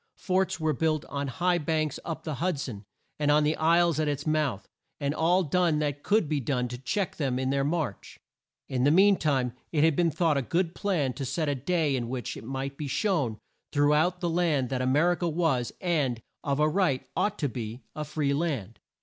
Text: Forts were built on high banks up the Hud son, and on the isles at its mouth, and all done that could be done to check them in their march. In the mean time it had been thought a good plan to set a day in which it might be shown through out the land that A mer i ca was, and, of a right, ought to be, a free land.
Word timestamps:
Forts 0.17 0.59
were 0.59 0.73
built 0.73 1.05
on 1.09 1.27
high 1.27 1.59
banks 1.59 1.99
up 2.03 2.23
the 2.23 2.33
Hud 2.41 2.59
son, 2.59 2.85
and 3.19 3.29
on 3.29 3.43
the 3.43 3.55
isles 3.57 3.99
at 3.99 4.07
its 4.07 4.25
mouth, 4.25 4.67
and 4.99 5.13
all 5.13 5.43
done 5.43 5.77
that 5.77 6.01
could 6.01 6.27
be 6.27 6.39
done 6.39 6.67
to 6.69 6.79
check 6.79 7.17
them 7.17 7.37
in 7.37 7.51
their 7.51 7.63
march. 7.63 8.17
In 8.67 8.83
the 8.83 8.89
mean 8.89 9.15
time 9.15 9.53
it 9.71 9.83
had 9.83 9.95
been 9.95 10.09
thought 10.09 10.37
a 10.37 10.41
good 10.41 10.73
plan 10.73 11.13
to 11.13 11.23
set 11.23 11.47
a 11.47 11.53
day 11.53 11.95
in 11.95 12.09
which 12.09 12.35
it 12.35 12.43
might 12.43 12.77
be 12.77 12.87
shown 12.87 13.37
through 13.71 13.93
out 13.93 14.21
the 14.21 14.27
land 14.31 14.69
that 14.69 14.81
A 14.81 14.87
mer 14.87 15.11
i 15.11 15.15
ca 15.17 15.27
was, 15.27 15.71
and, 15.79 16.19
of 16.43 16.59
a 16.59 16.67
right, 16.67 17.07
ought 17.15 17.37
to 17.37 17.47
be, 17.47 17.83
a 17.95 18.03
free 18.03 18.33
land. 18.33 18.79